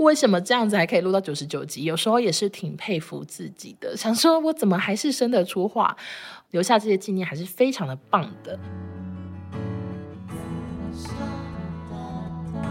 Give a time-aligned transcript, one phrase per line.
[0.00, 1.84] 为什么这样子还可以录到九十九集？
[1.84, 5.94] 有时候也是挺佩服自己的，想说我怎么还是生得出话，
[6.52, 8.58] 留下这些纪念还是非常的棒的。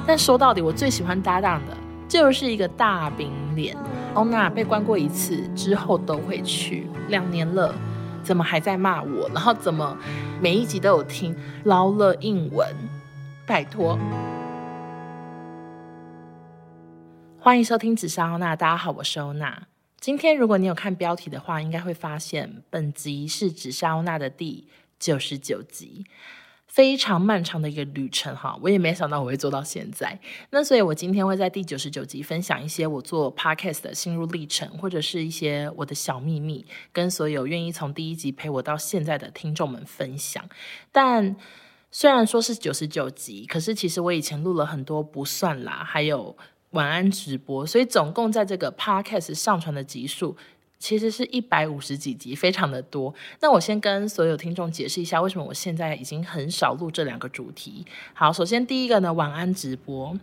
[0.07, 3.77] 但说到底，我最喜欢搭档的就是一个大饼脸。
[4.16, 7.75] 欧娜被关过一次之后都会去，两年了，
[8.23, 9.30] 怎么还在骂我？
[9.32, 9.96] 然后怎么
[10.41, 11.36] 每一集都有听？
[11.66, 12.68] 劳了英文，
[13.46, 14.00] 拜托。
[17.42, 19.66] 欢迎收听紫砂欧娜，大家好，我是欧娜。
[19.97, 24.68] 今天如果你有看标题的话，应该会发现本集是紫砂欧娜的第
[25.00, 26.06] 九十九集，
[26.68, 28.60] 非常漫长的一个旅程哈。
[28.61, 40.44] 我也没想到我会做到现在，那所以我今天会在第九十九集分享一些我做 podcast 的心路历程，或者是一些我的小秘密，跟所有愿意从第一集陪我到现在的听众们分享。
[40.92, 41.38] 但
[41.89, 46.38] 虽然说是九十九集，可是其实我以前录了很多不算啦，还有。
[46.72, 50.38] 晚安直播，所以总共在这个 podcast 上传的集数
[50.80, 53.13] 其实是一百五十几集，非常的多。
[53.41, 57.85] 那我先跟所有听众解释一下，为什么我现在已经很少录这两个主题。
[58.13, 60.17] 好，首先第一个呢，晚安直播。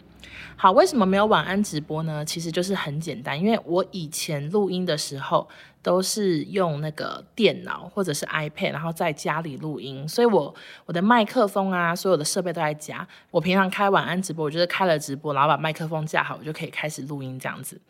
[0.56, 2.24] 好，为什么没有晚安直播呢？
[2.24, 5.46] 其实就是很简单，因为我以前录音的时候
[5.82, 10.54] 都是用那个电脑或者是 iPad，然后在家里录音，所以我
[10.86, 13.06] 我的麦克风啊，所有的设备都在家。
[13.30, 17.80] 我平常开晚安直播，我就是开了直播，然后把麦克风架好，我就可以开始录音这样子。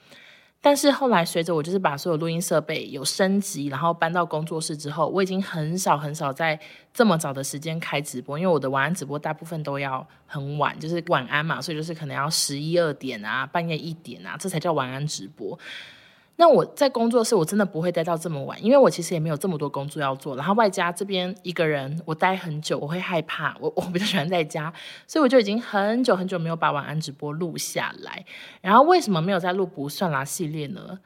[0.66, 6.58] 但是后来随着我就是把所有录音设备有升级，然后搬到工作室之后，我已经很少很少在
[6.92, 15.56] 这么早的时间开直播，因为我的晚安直播大部分都要很晚，就是晚安嘛，所以就是可能要十一二点啊，半夜一点啊，这才叫晚安直播。
[16.38, 20.36] 那我在工作室，我真的不会待到这么晚，因为我其实也没有这么多工作要做。
[20.36, 23.56] 然后外加这边一个人，我待很久，我会害怕。
[23.58, 24.70] 我 我比较喜欢在家，
[25.06, 28.22] 所以我就已经很久很久没有把晚安直播录下来。
[28.60, 30.98] 然后为什么没有再录不算啦系列呢？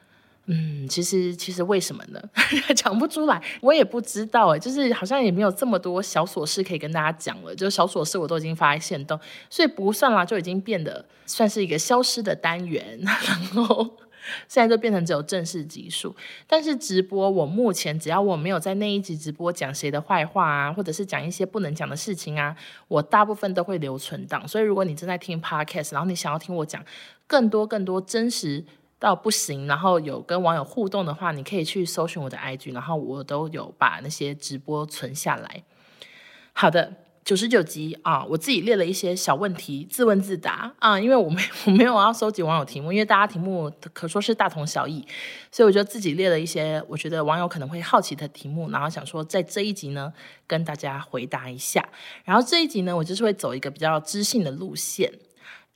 [0.46, 2.20] 嗯，其实其实为什么呢？
[2.74, 4.58] 讲不出来，我也不知道哎。
[4.58, 9.16] 就是好像也没有这么多小琐事可以跟大家讲了，就小琐事我都已经发在限动，
[9.48, 13.88] 所以不算啦就已经变得算是一个消失的单元， 然后。
[14.48, 16.14] 现在就变成只有正式集数，
[16.46, 22.54] 但是直播我目前只要我没有在那一集直播讲谁的坏话啊，或者是讲一些不能讲的事情啊，
[22.88, 24.46] 我大部分都会留存档。
[24.46, 26.84] 所以如果你正在听 podcast，然后你想要听我讲
[27.26, 28.64] 更多更多真实
[28.98, 35.64] 到不行，然后有跟网友互动的话，你可以去搜寻我的 IG，然后我都有把那些直播存下来。
[36.52, 36.99] 好的。
[37.22, 45.06] 九十九集啊，我自己列了一些小问题，自问自答啊，因为我没 我没有要收集网友题目，因为大家题目可说是大同小异，
[45.52, 50.12] 所以我就自己列了一些我觉得网友可能会好奇的题目，然后想说在这一集呢
[50.46, 51.86] 跟大家回答一下。
[52.24, 55.12] 然后这一集呢，我就是会走一个比较知性的路线，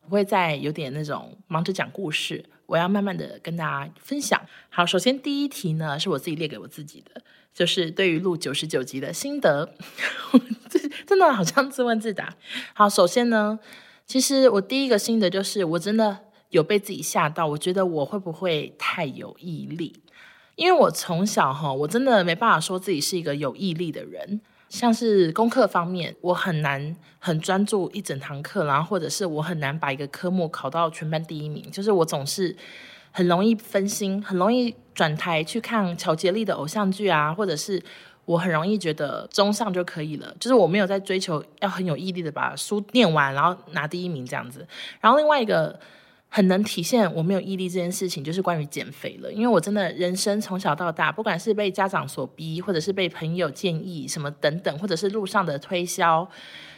[0.01, 4.41] 不会再有点那种忙着讲故事，我要慢慢的跟大家分享。
[4.71, 7.23] 好，首先第一题呢是我自己列给我自己的。
[7.55, 9.73] 就是对于录九十九集的心得，
[11.07, 12.35] 真的好像自问自答。
[12.73, 13.61] 好，首先呢，
[14.05, 20.03] 其实我第一个心得就是，我真的有被自己吓到，我觉得我会不会太有毅力？
[20.57, 24.41] 因为我从小哈，我真的没办法说自己是一个有毅力的人。
[24.69, 32.57] 像是功课方面，我很难很专注一整堂课，然后或者是我很难把一个科目考到全班第一名，就是我总是。
[33.17, 37.81] 很容易分心，很容易转台去看乔杰利的偶像剧啊，或者是
[38.25, 44.67] 我很容易觉得中上就可以了，就是我没有在追求要很有毅力的把书念完，然后拿第一名这样子。
[45.01, 45.79] 然后另外一个
[46.29, 56.29] 很能体现我没有毅力这件事情，就是关于减肥了，因为我真的人生从小到大，不管是被家长所逼，或者是被朋友建议什么等等，或者是路上的推销。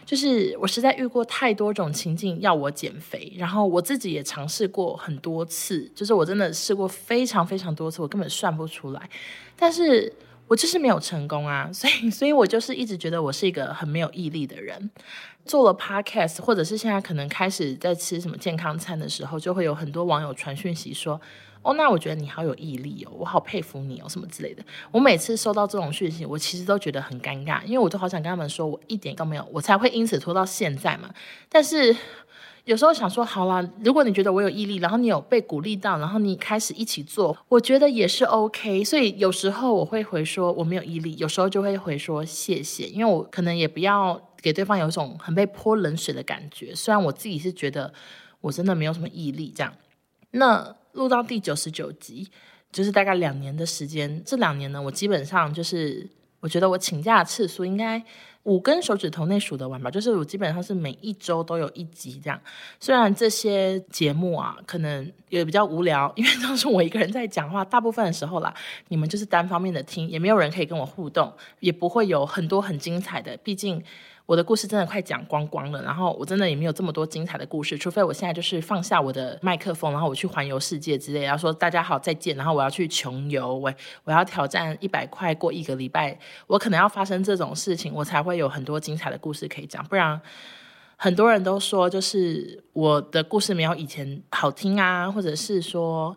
[0.06, 9.11] 就是我实在遇过太多种情境要我减肥，然后我自己也尝试过很多次，就是我真的试过非常非常多次，我根本算不出来，
[9.56, 10.11] 但是
[10.47, 14.91] 我就是没有成功啊， 所以所以我就是一直觉得我是一个很没有毅力的人。
[15.44, 21.20] 做了 podcast，或者是现在可能开始在吃什么健康餐的时候，就会有很多网友传讯息说。
[21.67, 24.63] 哦，那我觉得你好有毅力哦，我好佩服你哦，什么之类的。
[24.93, 31.11] 我每次收到这种讯息，我其实都觉得很尴尬，因为我都好想跟他们说，我一点都没有，我才会因此拖到现在嘛。
[31.49, 31.97] 但是
[32.67, 38.85] 有时候想说，好啦，如果你觉得我有毅力，然后你有被鼓励到，然后你开始一起做，我觉得也是 OK。
[38.85, 46.73] 所以有时候我会回说我没有毅力，有时候就会回说谢谢，因为我可能也不要给对方有一种很被泼冷水的感觉。
[46.73, 47.93] 虽然我自己是觉得
[48.41, 49.73] 我真的没有什么毅力这样，
[50.31, 50.77] 那。
[50.96, 52.28] 录到第九十九集，
[52.72, 54.20] 就是大概两年的时间。
[54.25, 56.08] 这两年呢，我基本上就是，
[56.40, 58.02] 我觉得我请假次数应该
[58.44, 62.40] 五根手指头内数得完吧，就是我基本上是每一周都有一集这样。
[62.81, 68.52] 虽然这些节目啊，可能也比较无聊，因为都是我一个人在讲话，大部分的时候啦，
[68.88, 73.84] 你们就是单方面的听，也没有人可以跟我互动，也不会有很多很精彩的，毕竟。
[74.26, 86.19] 我的故事真的快讲光光了，然后我真的也没有这么多精彩的故事，除非我现在就是放下我的麦克风，然后我去环游世界之类，然后说大家好再见，然后我要去穷游，我我要挑战一百块过一个礼拜，
[86.49, 90.20] 我可能要发生这种事情，我才会有很多精彩的故事可以讲，不然
[90.96, 96.17] 很多人都说就是我的故事没有以前好听啊，或者是说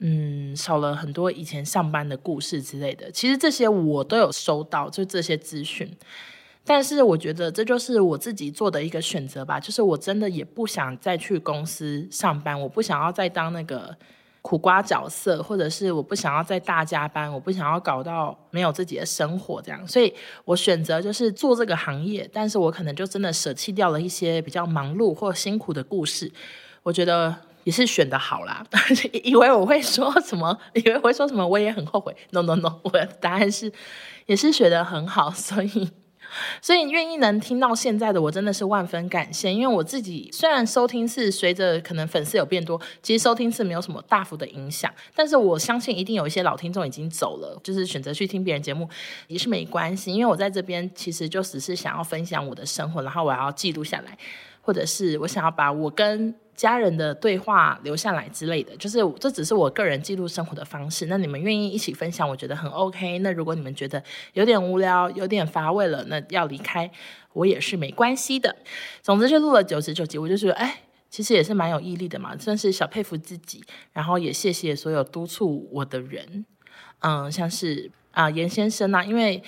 [0.00, 5.96] 嗯少了很多以前上班的故事之类的，其实这些我都有收到，就这些资讯。
[6.72, 13.92] 但是我觉得这就是我自己做的一个选择吧，就是我真的也不想再去公司上班，我不想要再当那个
[14.40, 20.14] 苦瓜角色，或者是我不想要再大加班，我不想要搞到没有自己的生活这样，所以
[20.44, 26.30] 我选择就是做这个行业，但是我可能就真的舍弃掉了一些比较忙碌或辛苦的故事，
[26.84, 27.34] 我觉得
[27.64, 28.64] 也是选的好啦，
[29.24, 33.72] 以为我会说什么，以为我会说什么，我也很后悔，no no no，我的答案是
[34.26, 35.90] 也是选的很好，所以。
[36.62, 48.88] 所以愿意能听到现在的我真的是万分感谢，因为我自己虽然收听是随着可能粉丝有变多，其实收听是没有什么大幅的影响，但是我相信一定有一些老听众已经走了，就是选择去听别人节目
[49.26, 54.16] 也是没关系，因为我在这边其实就只是想要分享我的生活，然后我要记录下来，
[54.70, 56.32] 或者是我想要把我跟。
[56.54, 61.06] 家人的对话留下来之类的，就是这只是我个人记录生活的方式。
[61.06, 63.18] 那你们愿意一起分享，我觉得很 OK。
[63.20, 64.02] 那如果你们觉得
[64.34, 66.90] 有点无聊、有点乏味了，那要离开
[67.32, 68.54] 我也是没关系的。
[69.00, 73.64] 总之就录了九十九集，我就觉得哎，其实也是蛮有毅力的嘛，算是小佩服自己。
[73.94, 76.44] 然后也谢谢所有督促我的人，
[76.98, 79.42] 嗯，像是啊严先生啊，因为。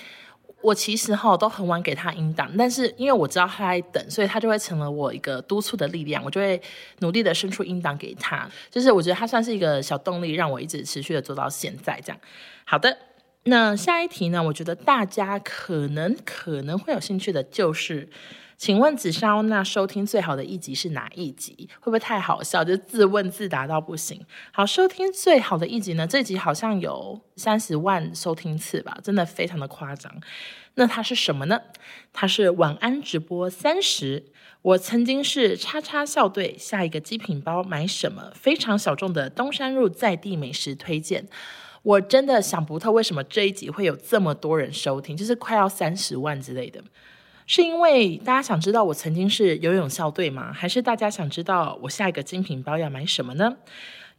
[0.63, 6.59] 我其实哈都很晚给他音档，但是因为我知道他在等，所以他就会成了我一个督促的力量，我就会
[6.99, 8.49] 努力的伸出音档给他。
[8.71, 12.19] 就是我觉得他算是一个小动力，让我一直持续的做到现在这样。
[12.65, 12.97] 好的，
[13.43, 14.41] 那下一题呢？
[14.41, 18.09] 我觉得大家可能可能会有兴趣的就是。
[18.57, 21.69] 请问紫砂欧娜收听最好的一集是哪一集？
[21.79, 22.63] 会不会太好笑？
[22.63, 24.25] 就自问自答到不行。
[24.51, 26.07] 好，收听最好的一集呢？
[26.07, 30.13] 这集好像有三十万收听次吧，真的非常的夸张。
[30.75, 31.59] 那它是什么呢？
[32.11, 34.25] 它是晚安直播三十。
[34.61, 38.31] 我曾经是叉叉校队，下一个极品包买什么？
[38.33, 41.27] 非常小众的东山路在地美食推荐。
[41.81, 46.81] 我真的想不透为什么这一集会有这么多人收听，就是快要三十万之类的。
[47.45, 50.51] 是因为大家想知道我曾经是游泳校队吗？
[50.53, 53.57] 还是大家想知道我下一个精品包要买什么呢？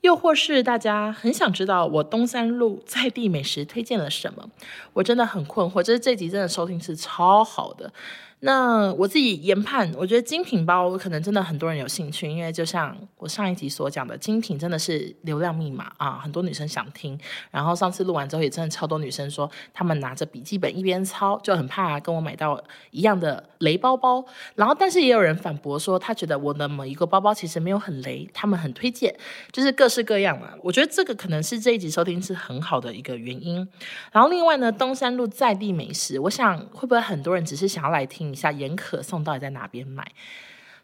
[0.03, 4.51] 又或是大家很想知道我东山路在地美食推荐了什么？
[4.93, 5.83] 我真的很困惑。
[5.83, 7.91] 这这集真的收听是超好的。
[8.41, 17.19] 那我自己研判，我觉得精品包可能真的很多人有兴趣，因为就像我上一集所讲的，精品真的是流量密码啊，很多女生想听。
[17.51, 24.23] 然后上次录完之后，也真的超多女生说，她们拿着笔记本一边抄，就很怕跟我买到一样的雷包包。
[24.57, 29.17] 然后，但是也有人反驳说，他觉得我的某一个包包其实没有很雷，他们很推荐，
[29.53, 30.51] 就是各式各样嘛。
[30.63, 33.67] 我觉得这个可能是这一集收听是很好的一个原因。
[34.13, 38.24] 然后另外呢，东山路在地美食，我想会不会很多人只是想要来听。
[38.33, 40.07] 一下盐可颂到底在哪边买？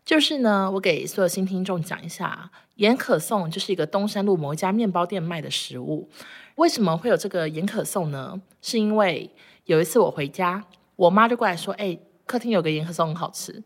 [0.05, 6.09] 就是呢，我给所有新听众讲一下，盐可颂就是一个东山路某一家面包店卖的食物。
[6.57, 8.41] 为什么会有这个盐可颂呢？
[8.62, 9.31] 是因为
[9.67, 10.64] 有一次我回家，
[10.97, 13.62] 我妈就过来说：“哎，客厅有个盐可颂很好吃。”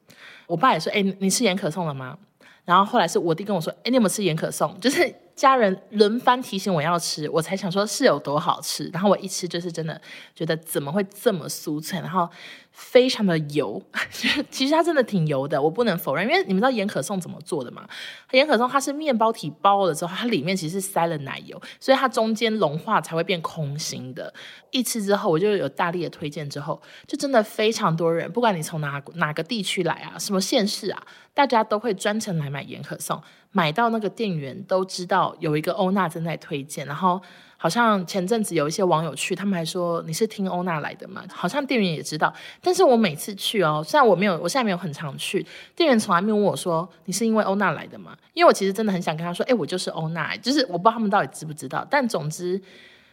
[0.46, 2.18] 我爸也说：“哎，你吃盐可颂了吗？”
[2.64, 5.14] 然后后来是我弟跟我说：“哎，你有没有吃盐可颂？”就是。
[5.34, 8.88] 家人轮番提醒我要吃，我才想说是有多好吃。
[8.92, 10.00] 然后我一吃就是真的
[10.32, 12.30] 觉得怎么会这么酥脆，然后
[12.74, 13.80] 非常的油。
[14.50, 16.28] 其实它真的挺油的，我不能否认。
[16.28, 17.86] 因为你们知道盐可颂怎么做的吗？
[18.32, 24.34] 盐可颂它是面包体包了之后，它里面其实是塞了奶油，所以它中间融化才会变空心的。
[24.72, 31.00] 一吃之后，我就有大力的推荐，之后就真的非常多人，不管你从哪哪个地区来啊，什么县市啊，
[31.32, 33.22] 大家都会专程来买盐可颂。
[33.52, 37.22] 买到那个店员都知道有一个欧娜正在推荐，然后
[37.64, 41.24] 好像前阵子有一些网友去，他们还说，你是听欧娜来的吗？
[41.32, 42.30] 好像店员也知道，
[42.60, 48.14] 但是我每次去哦，虽然我没有，我现在没有很常去，店员从来没有问我说，你是因为欧娜来的吗？
[48.34, 52.60] 因为我其实真的很想跟他说，哎，我就是欧娜，就是我不知道他们到底知不知道，但总之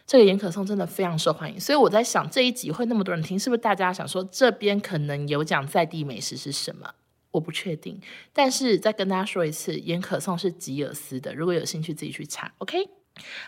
[0.06, 6.90] 这个严可颂真的非常受欢迎，所以我在想这一集会那么多人听，是不是大家想说这边可能有讲在地美食是什么？
[7.30, 7.98] 我不确定，
[8.34, 12.52] 但是再跟大家说一次，严可颂是吉尔斯的，如果有兴趣自己去查。
[12.58, 12.86] OK，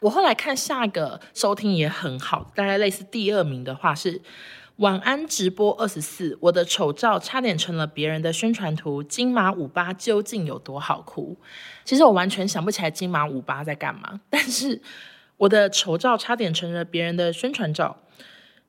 [0.00, 4.21] 我后来看下一个收听也很好，大概类似第二名的话是
[4.76, 9.02] 晚安直播二十四，我的丑照差点成了别人的宣传图。
[9.02, 11.37] 金马五八究竟有多好哭？
[11.85, 14.83] 其实我完全想不起来金马五八在干嘛，但是
[15.37, 17.97] 我的丑照差点成了别人的宣传照。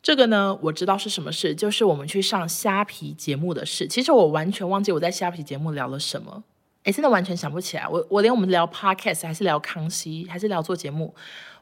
[0.02, 3.88] 这个呢，我知道是什么事，就是我们去上虾皮节目的事。
[3.88, 6.44] 其实我完全忘记我在虾皮节目聊了什么，
[6.86, 7.88] 诶，真的完全想不起来。
[7.88, 11.14] 我我连我们聊 podcast 还是聊康熙，还是聊做节目。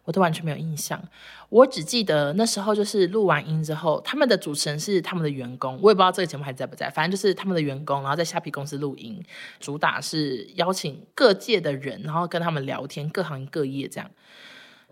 [0.06, 1.02] 我都完全没有印象，
[1.48, 9.24] 我只记得那时候就是录完音之后，他们的主持人是他们的员工，我也不知道这个节目还在不在，反正就是他们的员工，然后在虾皮公司录音，
[9.62, 14.12] 主打是邀请各界的人，然后跟他们聊天，各行各业这样。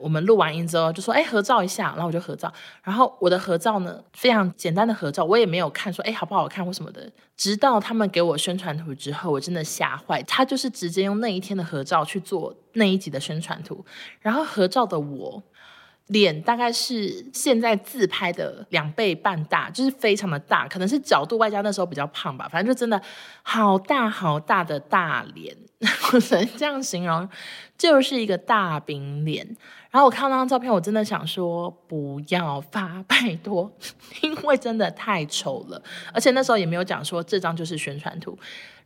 [0.01, 2.51] 我们录完音之后就说，哎，合照一下，然后我就合照。
[2.84, 7.10] 然后我的合照呢，非常简单的合照，我也没有看说，哎，好不好看或什么的。
[7.38, 10.22] 直到他们给我宣传图之后，我真的吓坏。
[10.24, 13.86] 他就是直接用那一天的合照去做那一集的宣传图，
[14.20, 15.43] 然后合照的我。
[16.08, 23.01] 脸大概是现在自拍的两倍半大，就是非常的大，可能是角度外加那时候比较胖吧，反正就真的
[23.43, 25.55] 好大好大的大脸，
[26.12, 27.29] 我只能这样形容，
[27.77, 29.55] 就是一个大饼脸。
[29.91, 33.69] 然后我看到那张照片，我真的想说不要发， 拜托，
[34.21, 35.81] 因为真的太丑了，
[36.13, 38.38] 而且那时候也没有讲说这张就是宣传图。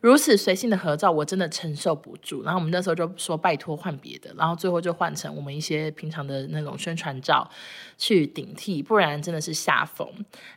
[0.02, 2.44] 如此随性的合照，我真的承受不住。
[2.44, 7.50] 然后我们那时候就说拜托换别的，然后最后就换成我们一些平常的那种宣传照
[7.98, 10.08] 去顶替，不然真的是吓疯。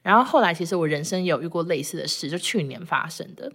[0.02, 3.50] 然后后来其实我人生有遇过类似的事，就去年发生的，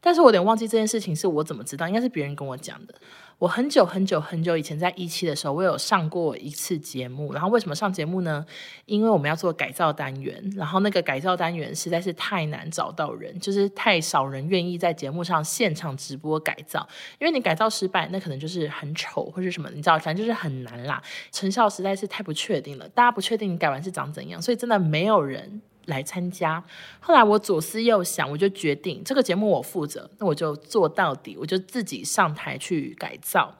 [0.00, 2.94] 但是我有点忘记这件事情是我怎么知道，应该是别人跟我讲的。
[3.38, 7.34] 我很久很久很久以前在一期的时候，我有上过一次节目。
[7.34, 8.46] 然后为什么上节目呢？
[8.86, 16.88] 因为我们要做改造单元，然后那个改造单元实在是太难找到人，就是太少人愿意在节目上现场直播改造。
[17.18, 21.02] 因为你改造失败，那可能就是很丑或是什么，你知道，反正就是很难啦。
[21.30, 25.60] 成效实在是太不确定了，大家不确定你改完是长怎样，所以真的没有人。
[25.86, 26.62] 来参加，
[27.00, 33.54] 后来我左思右想，我就决定这个节目我负责，那我就做到底，我就自己上台去改造。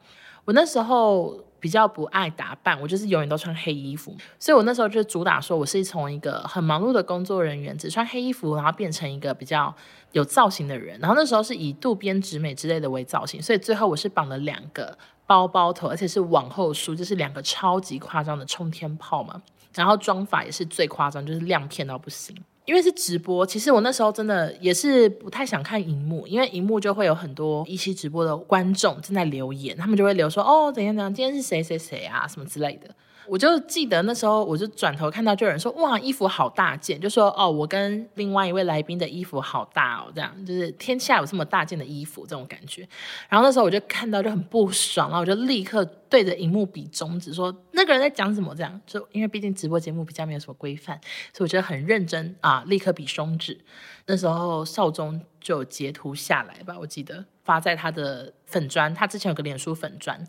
[0.44, 9.74] 我那时候比较不爱打扮，我就是永远都穿黑衣服，所以我那时候就主打说，我是从一个很忙碌的工作人员，只穿黑衣服，然后变成一个比较
[10.12, 10.98] 有造型的人。
[11.00, 19.42] 然后那时候是以渡边直美之类的为造型，所以最后我是绑了两个包包头，而且是往后梳，就是两个超级夸张的冲天炮嘛。
[19.76, 22.34] 然后妆法也是最夸张，就是亮片到不行。
[22.64, 32.92] 因为是直播，其实我那时候真的也是不太想看荧幕，因为荧幕就会有很多一期直播的观众正在留言，他们就会留说哦，怎样怎样，今天是谁谁谁啊，什么之类的。
[33.28, 42.88] 我就记得那时候，我就转头看到就有人说：“哇，衣服好大件！”就说：“哦，我跟另外一位来宾的衣服好大哦，这样就是天下有这么大件的衣服这种感觉。”
[43.28, 51.00] 然后那时候我就看到就很不爽，然后我就立刻对着荧幕比中指说：“那个人在讲什么？”这样就因为毕竟直播节目比较没有什么规范，
[51.32, 53.60] 所以我觉得很认真啊，立刻比中指。
[54.06, 60.24] 那时候少宗就截图下来吧，我记得发在他的粉砖，他之前有个脸书粉砖。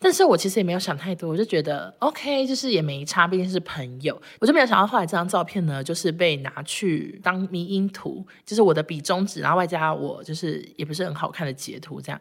[0.00, 4.16] 但是我其实也没有想太多，我就觉得 OK，就是也没差，毕竟是朋友。
[4.38, 12.20] 我就没有想到后来这张照片呢，就是被拿去当迷因图，就是我的比中指，然后外加我就是也不是很好看的截图这样。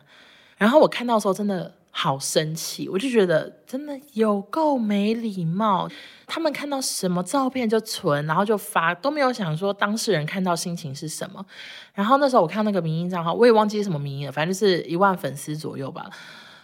[0.58, 5.88] 然后我看到的时候真的好生气，我就觉得真的有够没礼貌。
[6.26, 11.46] 他们看到什么照片就存，然后就发，都没有想说当事人看到心情是什么。
[11.94, 16.10] 然后那时候我看那个迷因账号，我也忘记什么迷因了，反正就是一万粉丝左右吧。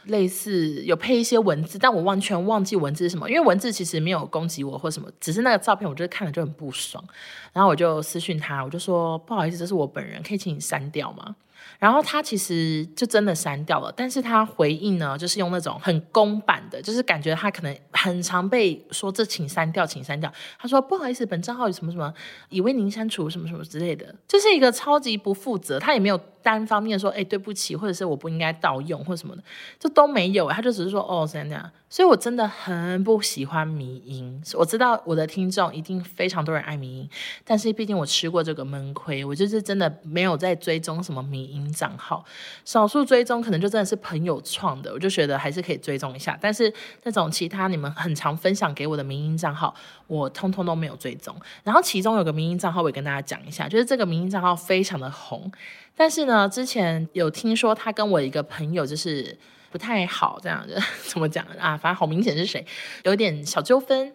[0.06, 7.04] 类似有配一些文字，但我完全忘记文字是什么，因为文字其实没有攻击我或什么，只是那个照片我就是看了就很不爽，
[7.52, 11.36] 然后我就私讯他，我就说不好意思，这是我本人，可以请你删掉吗？
[11.84, 20.32] 然后他其实就真的删掉了，但是他回应呢，就是用那种很公版的，就是感觉他可能很常被说这请删掉，请删掉。
[20.58, 22.14] 他说不好意思，本账号有什么什么，
[22.48, 26.18] 已为您删除什么什么之类的，就是一个超级不负责，他也没有。
[26.44, 29.42] 单方面说，哎，对不起，或者是我不应该盗用，或什么的，
[29.80, 30.50] 这都没有。
[30.50, 31.72] 他就只是说，哦，这样这样。
[31.90, 34.44] 所以我真的很不喜欢迷因。
[34.56, 37.10] 我知道我的听众一定非常多人爱迷因，
[37.46, 42.24] 但是毕竟我吃过这个闷亏，我就是真的没有在追踪什么迷因账号。
[42.64, 46.38] 少数追踪可能就真的是朋友创的，我就觉得还是可以追踪一下。
[46.40, 49.74] 但是那种其他你们很常分享给我的迷因账号，
[50.08, 51.36] 我通通都没有追踪。
[51.64, 55.52] 然后其中有个迷因账号，我也跟大家讲一下，就是这个迷因账号非常的红。
[55.96, 59.38] 但是呢，之前有听说他跟我一个朋友就是
[59.72, 60.76] 不太好，这样子
[61.08, 61.78] 怎么讲啊？
[61.78, 62.66] 反正好明显是谁，
[63.04, 64.14] 有点小纠纷。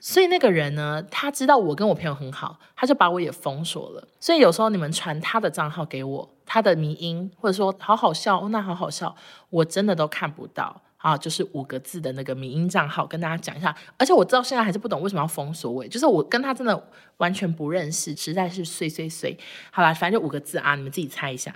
[0.00, 4.06] 所以那个人呢，他知道我跟我朋友很好，他就把我也封锁了。
[4.20, 6.33] 所以有时候你们传他的账号给我。
[6.54, 9.12] 他的迷音，或者说好好笑，哦，那好好笑，
[9.50, 13.74] 我真的都看不到啊，就是五个字的那个迷音账号，跟大家讲一下。
[13.98, 19.36] 而且我知道现在还是不懂为什么要封锁我，就是我跟他真的完全不认识，实在是碎碎碎。
[19.72, 21.52] 好啦，反正就五个字啊，你们自己猜一下。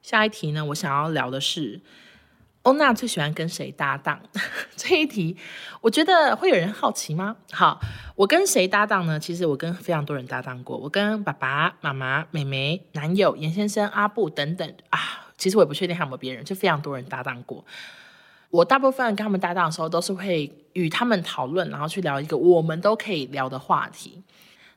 [0.00, 1.80] 下一题呢，我想要聊的是。
[2.62, 4.20] 欧娜最喜欢跟谁搭档？
[4.76, 5.36] 这一题，
[5.80, 7.36] 我觉得会有人好奇吗？
[7.50, 7.80] 好，
[8.14, 9.18] 我跟谁搭档呢？
[9.18, 14.98] 其实我跟非常多人搭档过，我跟爸爸妈妈、妹妹、男友严先生、阿布等等啊，
[15.36, 17.64] 其实我也不确定还有没有别人，就非常多人搭档过。
[18.50, 24.22] 我大部分跟他们搭档的时候，都是会与他们讨论，然后去聊一个我们都可以聊的话题。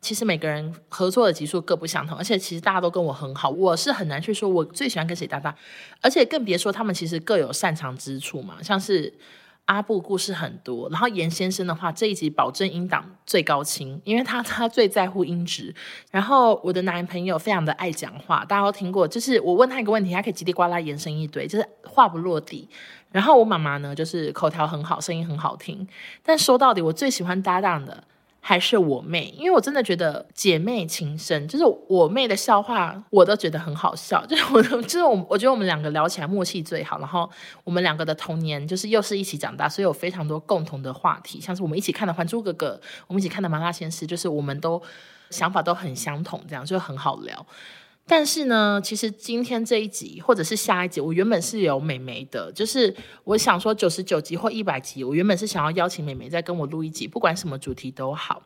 [0.05, 5.51] 其实每个人合作的级数各不相同，而且其实大家都跟我很好，我是很难去说我最喜欢跟谁搭档，
[5.99, 8.61] 而且更别说他们其实各有擅长之处嘛。
[8.61, 9.11] 像是
[9.65, 15.73] 阿布故事很多，然后严先生的话这一集保证音档最高清，因为他他最在乎音质。
[16.11, 22.69] 然后我的男朋友非常的爱讲话，大家都听过，就是我问他一个问题，他可以叽里呱啦延伸一堆，就是话不落地。
[23.11, 25.87] 然后我妈妈呢，就是口条很好，声音很好听。
[26.21, 28.03] 但说到底，我最喜欢搭档的。
[28.47, 36.99] 还是我妹，因为我真的觉得姐妹情深，就是我妹的笑话我都觉得很好笑， 就是我，就是我，我觉得我们两个聊起来默契最好。
[36.99, 37.27] 然后
[37.63, 44.79] 我们两个的童年就是又是一起长大，所以有非常多共同的话题，像是我们一起看的《还珠格格》，我们一起看的《麻辣鲜师》，就是我们都
[45.31, 47.43] 想法都很相同，这样就很好聊。
[48.07, 58.43] 但是呢，其实今天这一集或者是下一集，我原本是有美眉的，就是我想说九十九集或一百集，我原本是想要邀请美眉再跟我录一集，不管什么主题都好。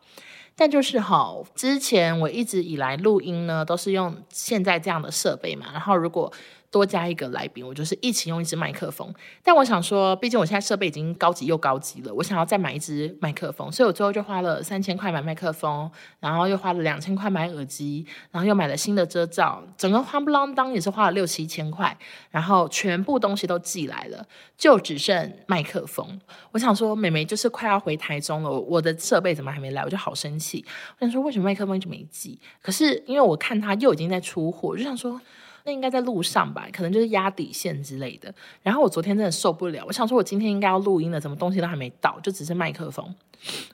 [0.56, 6.32] 但就是哈，之前我一直以来录音呢，都是用现在这样的设备嘛，然后如果
[6.72, 9.12] 多加一个来宾，我就是一起用一支麦克风。
[9.44, 21.98] 但我想说，毕竟我现在设备已经高级又高级了，我想要再买一支麦克风，所以我最后就花了三千块买麦克风，然后又花了两千块买耳机，然后又买了新的遮罩，整个夯不啷当也是花了六七千块，
[22.30, 26.22] 然后全部东西都寄来了，就只剩麦克风。
[26.52, 29.82] 我想说，美眉就是快要回台中了，我的设备怎么还没来？
[29.84, 30.64] 我就好生气。
[31.00, 32.40] 我想说，为什么麦克风一直没寄？
[32.62, 35.20] 可是因为我看他又已经在出货，我就想说。
[35.66, 38.34] 那应该在路上吧，可能就是压底线之类的。
[38.62, 43.16] 然后我昨天真的受不了，我想说我今天应该要录音了，怎么东西都还没到，就只是麦克风。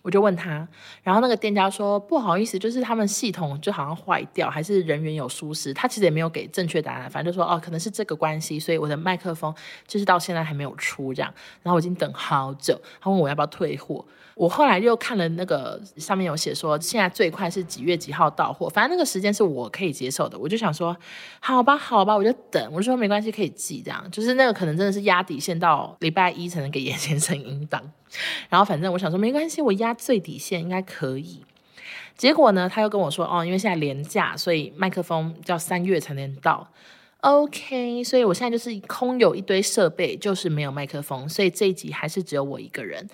[0.04, 0.68] 我就问他，
[1.02, 5.74] 然后那个店家说不好意思，就是他们系统就好像坏掉，还是人员有疏失。
[5.74, 9.52] 他其实也没有给正确答案，反正就说哦，可能是这个关系，所以我的麦克风
[9.88, 11.34] 就是到现在还没有出这样。
[11.64, 14.06] 然后我已经等好久，他问我要不要退货。
[14.36, 20.38] 我后来又看了那个上面有写说，现在最快是几月几号到货，反正那个时间是我可以接受的。
[20.38, 20.96] 我就想说，
[21.40, 22.70] 好吧，好吧，我就等。
[22.72, 24.10] 我就说没关系，可以寄这样。
[24.12, 27.82] 就是那个可能真的是压底线到礼拜一才能给严先生音档。
[28.50, 31.44] 然后反正我想说没关系，我压最底线应该可以。
[32.18, 36.72] 结果呢，他又跟我说，哦，因为现在廉价，所以麦克风要三月才能到。
[37.22, 43.08] OK，所以我现在就是空有一堆设备，就是没有麦克风，所以这一集还是只有我一个人。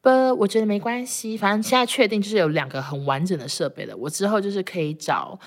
[0.00, 3.94] 不，我觉得没关系，反正现在确定就是有两个很完整的设备了。
[3.96, 5.38] 我之后就是可以找，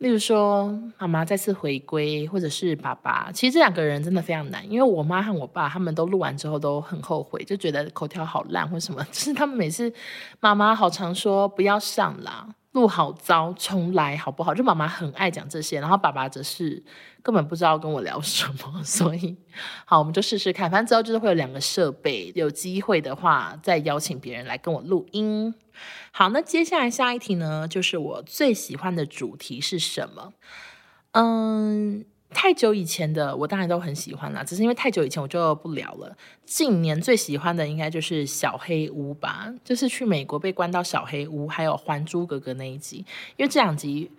[0.00, 0.66] 例如说
[0.98, 3.30] 妈妈再次回归，或者是爸爸。
[3.32, 9.04] 其实这两个人真的非常难，因为我妈和我爸他们都录完之后都很后悔，就觉得口条好烂或什么。
[9.12, 9.92] 就是他们每次
[10.40, 12.48] 妈妈好常说不要上啦。
[12.72, 14.54] 路好糟，重来好不好？
[14.54, 16.82] 就妈妈很爱讲这些，然后爸爸则是
[17.22, 19.36] 根本不知道跟我聊什么， 所以
[19.84, 20.70] 好，我们就试试看。
[20.70, 25.52] 反正之后就是会有两个设备，有机会的话再邀请别人来跟我录音。
[26.12, 30.32] 好，那接下来下一题呢，就是我最喜欢的主题是什么？
[31.12, 32.04] 嗯。
[32.32, 36.16] 太久以前的我当然都很喜欢啦，只是因为太久以前我就不聊了。
[36.44, 42.98] 近年最喜欢的应该就是小黑屋吧，就是去美国被关到小黑屋，还有《还珠格格》那一集，
[43.36, 44.10] 因为这两集。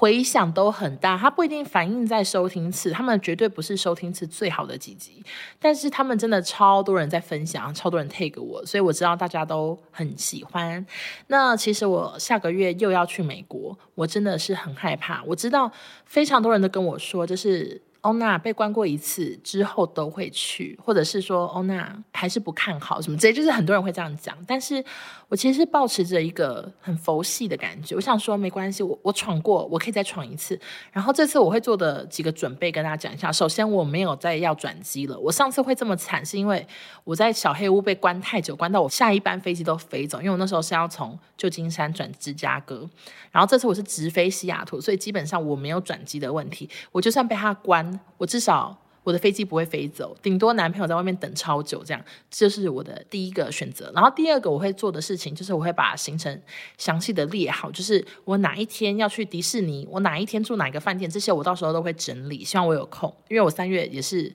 [0.00, 5.22] 回响都很大，它不一定反映在收听次，他们绝对不是收听次最好的几集，
[5.58, 10.86] 但是他们真的超多人在分享，超多人 take 我，所以我知道大家都很喜欢。
[11.26, 15.22] 那其实我下个月又要去美国，我真的是很害怕。
[15.26, 15.70] 我知道
[16.06, 17.82] 非常多人都跟我说，就是。
[18.02, 24.34] 欧娜被关过一次之后都会去，或者是说欧娜还是不看好什么之类，就是很多人会这样讲。
[24.46, 24.82] 但是
[25.28, 30.58] 我其实是抱持着一个很佛系的感觉，我想说没关系，我我闯过，我可以再闯一次。
[30.90, 33.30] 然后这次我会做的几个准备跟大家讲一下。
[33.30, 36.66] 首先我没有再要转机了，我上次会这么惨是因为
[37.04, 42.88] 我在小黑屋被关太久，关到我下一班飞机都飞走，因为我那时候是要从旧金山转芝加哥，
[43.30, 46.66] 然后这次我是直飞西雅图，所以基本上我没有转机的问题。
[46.92, 47.89] 我就算被他关。
[48.18, 53.90] 我至少我的飞机不会飞走，顶多男朋友在外面等超久，这样这是我的第一个选择。
[53.94, 56.40] 然后第二个我会做的事情就是我会把行程
[56.76, 62.44] 详细的列好，就是我哪一天要去迪士尼，我哪一天住哪个饭店，这些我到时候都会整理。
[62.44, 64.32] 希望我有空，因为我三月也是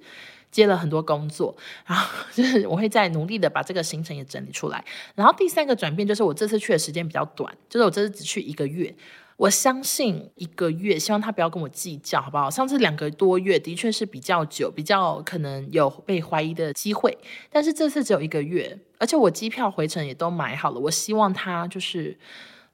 [0.50, 4.84] 接了很多工作，然后就是我会再努力的把这个行程也整理出来。
[5.14, 8.96] 然后第三个转变就是我这次去的时间比较短，就是我这次只去一个月。
[9.38, 12.50] 我相信一个月，希望他不要跟我计较，好不好？
[12.50, 17.18] 上次两个多月的确是比较久，比较可能有被怀疑的机会，
[17.50, 20.80] 但是这次只有一个月，而且我机票回程也都买好了。
[20.80, 22.18] 我希望他就是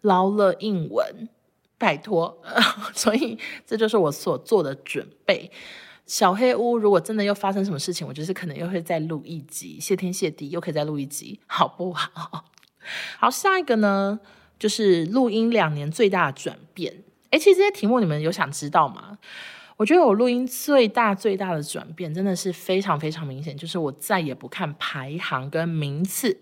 [0.02, 1.28] 捞了印文，
[1.80, 2.40] 拜托。
[2.94, 5.52] 所以这就是我所做的准备。
[6.06, 12.46] 小黑屋如果真的又发生什么事情，我就是可能又会再录一集，谢天谢地又可以再录一集，好不好？
[13.18, 14.20] 好，下一个呢？
[14.62, 16.94] 就是录音两年最大的转变，
[17.32, 19.18] 诶，其实这些题目你们有想知道吗？
[19.76, 26.38] 我觉得我录音最大最大的转变真的是非常非常明显，就是我再也不看排行跟名次，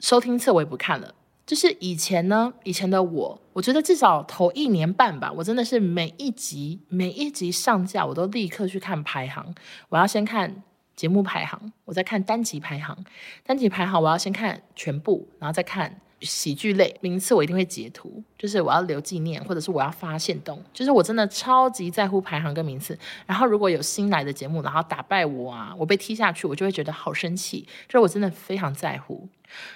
[0.00, 1.14] 收听次我也不看了。
[1.46, 9.54] 就是以前呢，以前的我，我觉得至少头一年半吧，我真的是每一集每一集上架，我都立刻去看排行，
[9.88, 10.62] 我要先看
[10.94, 13.02] 节目排行，我再看单集排行，
[13.42, 15.98] 单集排行我要先看全部，然后再看。
[16.22, 22.98] 喜剧类名次我一定会截图，就是我要留纪念，或者是我要发现动，就是我真的超级在乎排行跟名次。
[23.26, 29.28] 然后如果有新来的节目，然后打败我啊，我被踢下去，我就会觉得好生气，就是我真的非常在乎。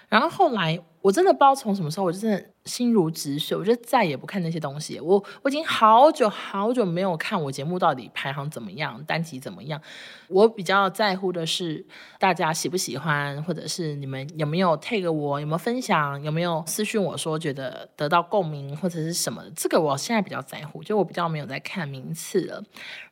[0.08, 2.44] 然后后来我真的不知道从什么时候，我就真的。
[2.66, 4.98] 心如止水，我就再也不看那些东西。
[4.98, 9.80] 我我已经好久好久没有看我节目到底排行怎么样，单集怎么样。
[10.26, 11.86] 我比较在乎的是
[12.18, 19.44] 大家喜不喜欢，或者是你们有没有 take 我，有没有分享，有没有私讯我说觉得得到共鸣或者是什么。
[19.54, 22.60] 这个我现在比较在乎，就我比较没有在看名次了。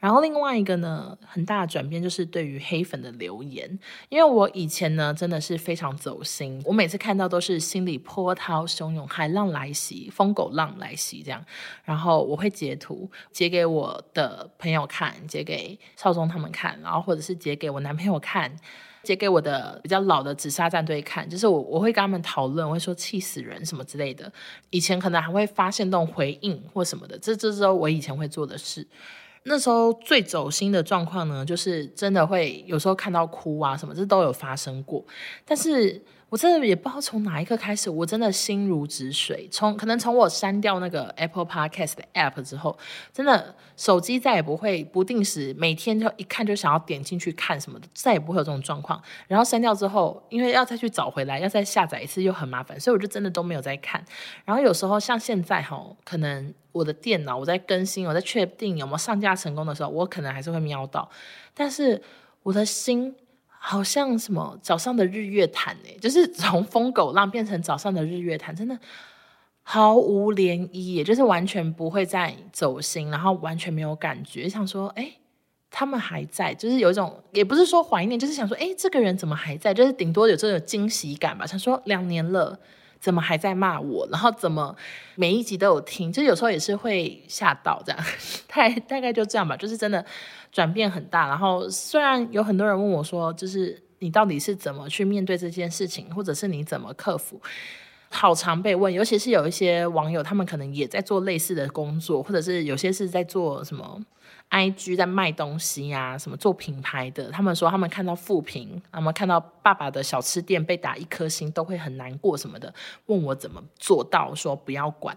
[0.00, 3.78] 然后另外一个呢，很大的转变就是对于黑粉的留言，
[4.08, 9.44] 因为我以前呢真的是非常走心，我每次看到都是心里波涛汹涌，海浪。
[9.54, 11.44] 来袭，疯狗浪来袭，这样，
[11.84, 18.50] 然后我会截图截给我的朋友看，截给少宗他们看，然后或者是截给我男朋友看，
[19.02, 24.32] 截给我的比较老的紫砂战队看，就是我我会跟他们讨论，我会说气死人什么之类的。
[24.70, 28.84] 以前可能还会发限动回应或什么的，这这是我以前会做的事。
[29.44, 35.04] 那时候最走心的状况呢，就是真的会有时候看到哭啊什么，这都有发生过，
[35.44, 36.02] 但是。
[36.30, 39.48] 我真的也不知道从哪一刻开始，我真的心如止水。
[39.52, 42.76] 从可能从我删掉那个 Apple Podcast 的 App 之后，
[43.12, 49.00] 真的手机再也不会不定时每天就一看就想要点进去看什么的，再也不会有这种状况。
[49.28, 54.04] 然后删掉之后，因为要再去找回来，要再下载一次又很麻烦，所以我就真的都没有再看。
[54.44, 61.08] 然后有时候像现在哈，可能我的电脑我在更新，我在确定有没有上架成功的时候，我可能还是会瞄到，
[61.54, 62.02] 但是
[62.42, 63.14] 我的心。
[63.66, 68.78] 好像什么早上的日月潭哎，就是从疯狗浪变成早上的日月潭，真的
[69.62, 75.10] 毫无涟漪，也就是完全不会再走心，然后完全没有感觉，想说哎，
[75.70, 79.72] 他们还在，就是有一种也不是说怀念，就是想说哎，这个人怎么还在？
[79.72, 82.60] 就是顶多有这种惊喜感吧，想说两年了。
[83.04, 84.08] 怎么还在骂我？
[84.10, 84.74] 然后怎么
[85.14, 86.10] 每一集都有听？
[86.10, 88.02] 就有时候也是会吓到这样，
[88.48, 89.54] 大大概就这样吧。
[89.54, 90.02] 就是真的
[90.50, 91.28] 转变很大。
[91.28, 97.38] 然后虽然有很多人问我说，就是你到底是怎么去面对这件事情，或者是你怎么克服？
[98.14, 104.00] 好常被问，尤其是有一些网友，他们可能也在做类似的工作，或者是有些是在做什么。
[104.50, 107.28] IG 在卖东西呀、啊，什么做品牌的？
[107.30, 112.72] 他们说他们看到负评，他们看到爸爸的小吃店被打一颗星，都会很难过什么的。
[113.06, 115.16] 问我怎么做到，说不要管。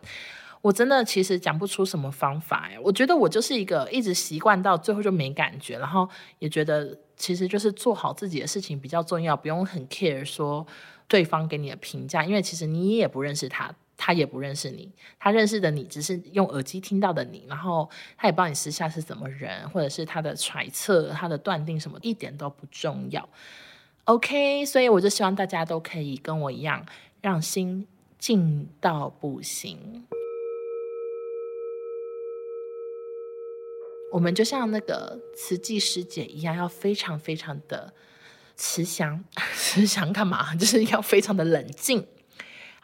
[0.61, 2.79] 我真的其实讲不出什么方法哎。
[2.79, 10.65] 我觉得我就是一个一直习惯到最后就没感觉，然后也觉得其实就是做好自己的事情比较重要，不用很 care 说
[11.07, 13.73] 对方给你的评价，因为其实你也不认识他。
[13.99, 23.27] 他也不认识你，他认识的你只是用耳机听到的你，然后他也不知道你私下是怎么人，或者是他的揣测、他的断定什么，一点都不重要。
[24.03, 26.85] OK，所以我就希望大家都可以跟我一样，
[27.21, 27.87] 让心
[28.19, 30.05] 静到不行。
[34.11, 37.91] 我们就像那个慈济师姐一样，要非常非常的
[38.57, 39.23] 慈祥，
[39.55, 40.53] 慈祥干嘛？
[40.59, 42.05] 就是要非常的冷静。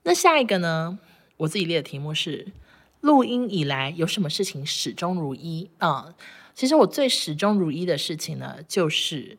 [0.04, 1.00] 那下一个呢？
[1.38, 2.54] 我自己列的题目是：
[3.02, 5.70] 录音以来有什么事情始终如一？
[5.80, 6.14] 啊、嗯，
[6.54, 9.38] 其实我最始终如一的事情呢，就是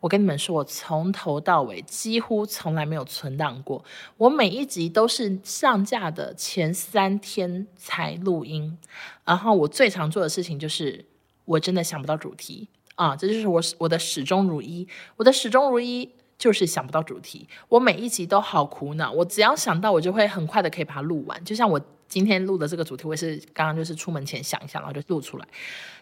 [0.00, 3.84] 我跟你们说，我从头到尾几乎从来没有存档过。
[4.16, 8.78] 我每一集都是上架的前三天才录音。
[9.24, 11.04] 然后我最常做的事情就是，
[11.44, 12.68] 我真的想不到主题。
[12.94, 25.48] 啊，这就是我我的始终如一，我的始终如一就是想不到主题，我每一集都好苦恼，我只要想到，我就会很快的可以把它录完，就像我今天录的这个主题，我也是刚刚就是出门前想一想，然后就录出来，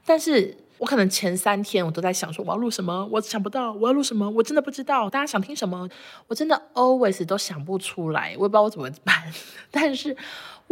[0.05, 5.89] 但是我可能前三天我都在想说我要录什么，我想不到我要录什么，我真的不知道大家想听什么，
[6.27, 9.33] 我真的 always 都想不出来，我也不知道我怎么办，
[9.71, 10.17] 但是。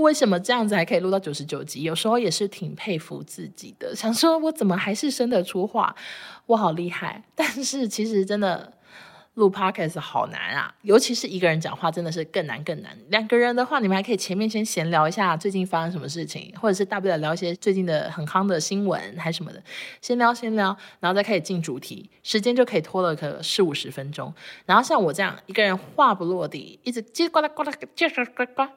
[0.00, 1.82] 为什么这样子还可以录到九十九集？
[1.82, 5.94] 有时候也是挺佩服自己的，想说我怎么还是生得出话，
[6.46, 7.24] 我好厉害。
[7.34, 8.72] 但是其实真的。
[9.34, 12.96] 录 podcast 好难啊，尤其是一个人讲话，真的是更难更难。
[13.08, 19.62] 两个人的话，你们还可以前面先闲聊一下最近发生什么事情，或者是大不了聊一些最近的很夯的新闻还什么的，
[20.02, 24.34] 先聊先聊，然后再开始进主题，时间就可以拖了个四五十分钟。
[24.66, 28.68] 然后像我这样一个人话不落地，一直叽呱啦呱啦叽呱呱呱，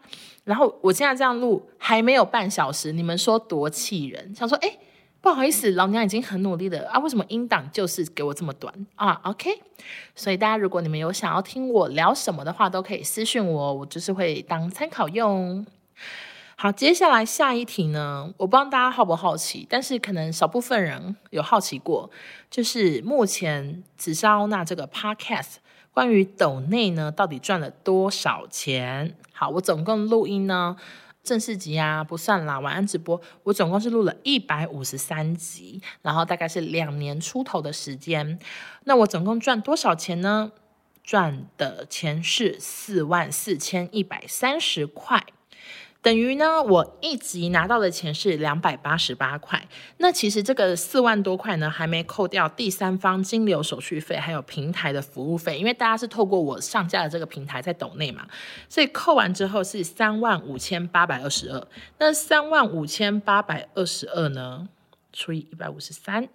[0.44, 4.34] 然后我现在这样录还没有半小时，你们说多气人？
[4.36, 4.68] 想说哎。
[4.68, 4.80] 诶
[5.24, 7.00] 不好意思，老娘已经很努力了啊！
[7.00, 9.50] 为什么音档就是给我这么短啊？OK，
[10.14, 15.66] 所以大家如果你们有想要听我聊什么的话，都可以私讯我，我就是会当参考用。
[16.58, 22.12] 好，接下来下一题呢，我不知道大家好不好奇，但是可能少部分人有好奇过，
[22.52, 25.54] 就是目前紫砂欧娜这个 Podcast
[25.94, 29.16] 关于抖内呢，到底赚了多少钱？
[29.32, 30.76] 好，我总共录音呢。
[31.24, 38.38] 正式集啊，不算啦，晚安直播，我总共是录了一百五十三集，然后大概是两年出头的时间。
[38.84, 40.52] 那我总共赚多少钱呢？
[41.02, 45.26] 赚的钱是四万四千一百三十块。
[46.04, 49.66] 等于呢，我一集拿到的钱是两百八十八块。
[50.00, 55.58] 那其实这个四万多块呢，还没扣掉第三方金流手续费，还有平台的服务费。
[55.58, 58.28] 因为大家是透过我上架的这个平台在抖内嘛，
[58.68, 61.68] 所以扣完之后是三万五千八百二十二。
[61.98, 64.68] 那三万五千八百二十二呢，
[65.14, 66.28] 除以一百五十三，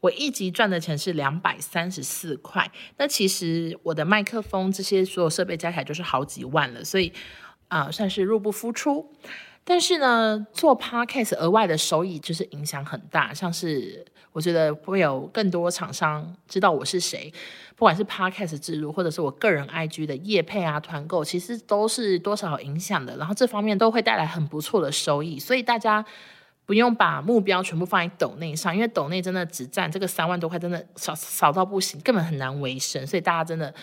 [0.00, 2.70] 我一集赚的钱是两百三十四块。
[2.98, 7.10] 那其实我的麦克风这些所有设备加起来就是好几万了，所以。
[7.74, 9.04] 啊，算是入不敷出，
[9.64, 17.32] 但是呢，做 podcast 额外的收益就是影响很大，像是我觉得会有更多厂商知道我是谁，
[17.74, 26.04] 不管是 podcast 置入，或者是我个人 IG 的业配啊、团购，其实都是多少影响的，然后这方面都会带来很不错的收益，所以大家
[26.66, 33.74] 不用把目标全部放在抖内上，因为抖内真的只占这个三万多块，真的少少到不行，根本很难维生，所以大家真的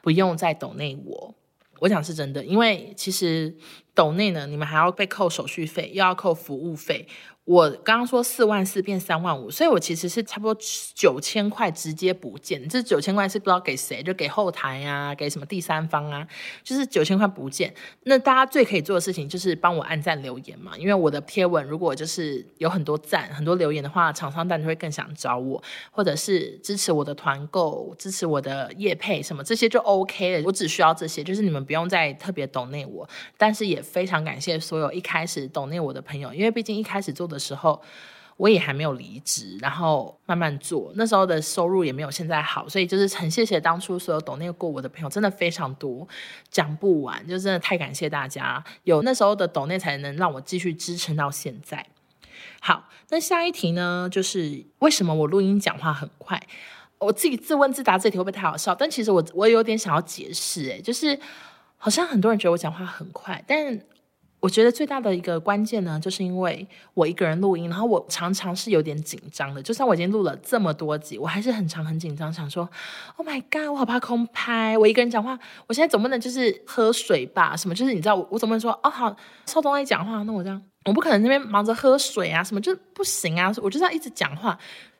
[0.00, 1.34] 不用再抖内我。
[1.80, 3.56] 我讲是真的，因为其实
[3.94, 7.06] 抖内呢，你们还要被扣手续费，又要扣服务费。
[7.46, 10.60] 我刚刚说四万四变三万五，所以我其实是差不多
[10.94, 12.68] 九千块直接不见。
[12.68, 16.26] 这九千块是不知道给谁，就给后台啊，给什么第三方啊，
[16.64, 17.72] 就是九千块不见。
[18.02, 30.44] 那大家最可以做的事情就是帮我按赞留言嘛，因为我的贴文如果就是有很多赞、很多留言的话，厂商当然会更想找我，或者是支持我的团购、支持我的业配什么这些就 OK 了。
[30.44, 37.35] 我只需要这些，就是你们不用再特别懂内我，但是也非常感谢所有一开始懂内我的朋友，因为毕竟一开始做的。
[37.36, 37.82] 的时候，
[38.38, 40.90] 我也还没有离职，然后慢慢做。
[40.94, 46.06] 那时候的收入也没有现在好，所以就是很谢谢当初所有抖内过我的朋友，真的非常多，
[46.50, 48.64] 讲不完，就真的太感谢大家。
[48.84, 51.86] 有那时候的懂内，才能让我继续支撑到现在。
[52.60, 56.42] 好，那下一题呢，就是为什么我录音讲话很快？
[56.98, 58.74] 我自己自问自答，这题会不会太好笑？
[58.74, 61.18] 但其实我我有点想要解释，哎，就是
[61.78, 63.80] 好像很多人觉得我讲话很快，但。
[64.46, 69.60] 我觉得最大的一个关键呢，就是因为我一个人录音，然后我常常是有点紧张的。
[69.60, 72.68] 就算我已经录了这么多集，我还是很常很紧张，想说
[73.16, 77.56] ：“Oh my god，我好怕空拍。”我一个人讲话，我现在总不能就是喝水吧？
[77.56, 77.74] 什么？
[77.74, 83.52] 就是你知道，我我总不能说：“哦，好，邵东来讲话，那我这样，我不可能那边忙着喝水啊，什么就不行啊！
[83.60, 84.56] 我就是要一直讲话。”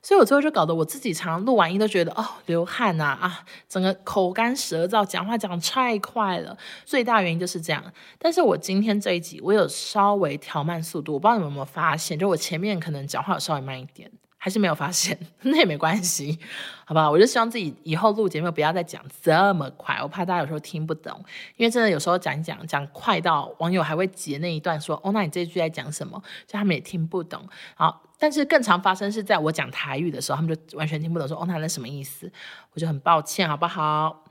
[0.06, 6.56] 所以我最后就搞得我自己常常录完音都觉得哦流汗呐啊，啊，整个口干舌燥，讲话讲太快了。
[6.84, 7.82] 最大原因就是这样。
[8.16, 16.38] 但是我今天这一集我有稍微调慢速度，我不知道你们有没有发现，就我前面可能讲话有稍微慢一点，还是没有发现， 那也没关系，
[16.84, 17.10] 好吧？
[17.10, 21.24] 我就希望自己以后录节目不要再讲这么快，我怕大家有时候听不懂，
[21.56, 26.22] 因为真的有时候讲讲讲快到网友还会截那一段说哦，那你这句在讲什么？
[26.46, 27.48] 就他们也听不懂。
[27.74, 28.02] 好。
[28.18, 32.32] 但是更常发生是在我讲台语的时候，他们就完全听不懂，说“哦，那那什么意思？”
[32.72, 34.24] 我就很抱歉，好不好？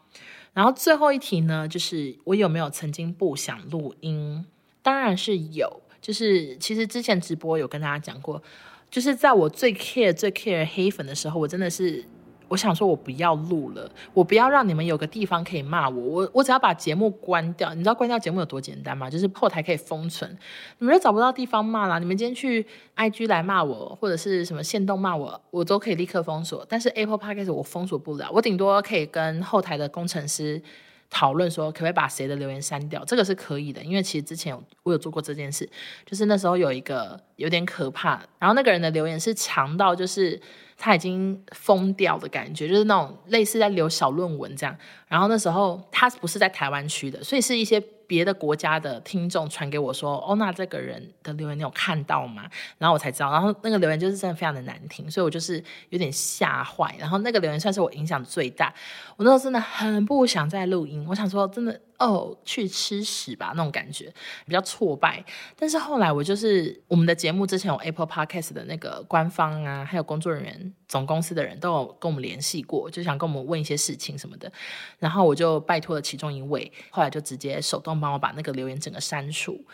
[0.54, 4.44] 然后最后一题呢，就是我有没有曾经不想录音？
[4.82, 8.42] 当然是有，就是其实之前直播有跟大家讲过，
[8.90, 12.04] 就是在我最 care 最 care 黑粉的时候，我真的是
[12.48, 17.74] 我想说，我不要录了，我不要让你们有个地方可以骂我，我我只要把节目关掉。
[17.74, 19.10] 你知道关掉节目有多简单吗？
[19.10, 20.30] 就是后台可以封存，
[20.78, 22.00] 你们就找不到地方骂了。
[22.00, 26.64] 你们今天去 IG 来骂我，或者是什么限动骂我，我都可以立刻封锁。
[26.70, 30.62] 但是 Apple Podcast 我封锁不了，我顶多可以跟后台的工程师
[31.10, 33.04] 讨论说，可不可以把谁的留言删掉？
[33.06, 35.70] 这个是可以的，因为其实之前我有做过这件事，
[36.06, 40.42] 就是那时候有一个有点可怕，然后那个人的留言是长到就是。
[40.78, 44.78] 他已经疯掉的感觉，就是那种类似在留小论文这样。
[45.08, 56.96] 然后那时候他不是在台湾区的，所以是一些别的国家的听众传给我说：“哦，那这个人的留言你有看到吗？”然后我才知道，然后那个留言就是真的非常的难听，所以我就是有点吓坏。
[57.00, 58.74] 然后那个留言算是我影响最大，
[59.18, 61.82] 我那时候真的很不想再录音，我想说真的。
[61.98, 64.14] 哦，去吃屎吧那种感觉，
[64.46, 65.24] 比较挫败。
[65.56, 74.52] 但是后来我就是我们的节目之前有 Apple Podcast 的那个官方啊，还有工作人员、总公司的人都有跟我们联系过，就想跟我们问一些事情什么的。
[75.00, 79.66] 然后我就拜托了其中一位，后来就直接手动帮我把那个留言整个删除。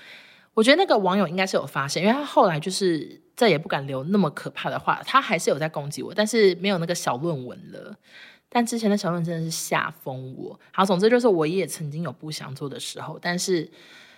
[0.54, 7.96] 我觉得那个网友应该是有发现，因为他后来就是再也不敢留那么可怕的话，他还是有在攻击我，但是没有那个小论文了。
[8.50, 10.60] 但之前的小论文真的是吓疯我。
[10.74, 13.72] 好，总之就是我也曾经有不想做的时候，但是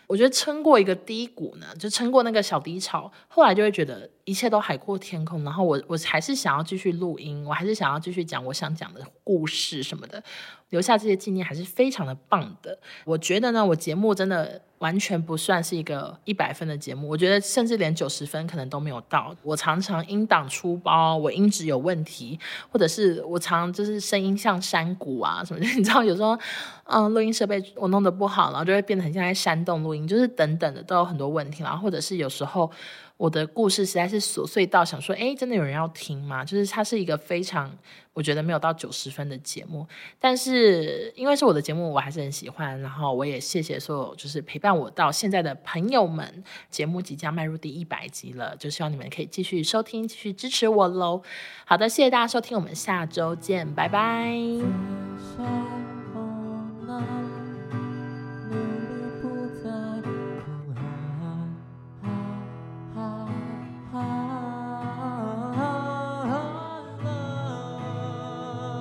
[0.08, 5.44] 我觉得撑过一个低谷呢，就撑过那个小低潮，后来就会觉得一切都海阔天空。
[5.44, 10.24] 然后我我还是想要继续录音，我还是想要继续讲我想讲的故事什么的，
[10.74, 12.78] 留下这些纪念还是非常的棒的。
[13.06, 14.62] 我觉得呢，我节目真的。
[14.80, 19.34] 完全不算是一个一百分的节目，我觉得甚至连九十分可能都没有到。
[19.42, 22.38] 我常常音档出包，我音质有问题，
[22.70, 26.38] 或者是我常就是声音像山谷啊什么的， 你知道有时候，
[26.84, 31.64] 嗯，录音设备我弄得不好，然后就会变得很像在山洞录音，就是等等的都有很多问题。
[31.64, 32.70] 然后或者是有时候。
[33.18, 36.44] 我的故事实在是琐碎到想说，诶，真的有人要听吗？
[36.44, 37.72] 就是它是一个非常，
[38.12, 39.88] 我觉得没有到九十分的节目，
[40.20, 42.80] 但是因为是我的节目，我还是很喜欢。
[42.82, 46.44] 然后我也谢谢所有就是陪伴我到现在的朋友们。
[46.70, 51.22] 节目即将迈入第一百集了，就希望你们可以继续收听，继续支持我喽。
[51.66, 54.34] 好的，谢谢大家收听，我们下周见，拜拜。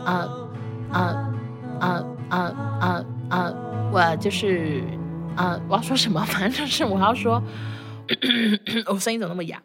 [0.05, 0.29] 啊
[0.91, 1.33] 啊
[1.81, 2.37] 啊啊
[2.81, 3.55] 啊啊！
[3.93, 4.83] 我就是
[5.37, 6.21] 啊，我要说什么？
[6.27, 7.41] 反正就是我要说，
[8.87, 9.63] 我声音怎么那么哑？